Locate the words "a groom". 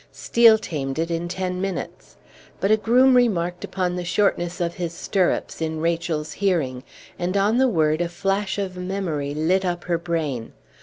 2.71-3.15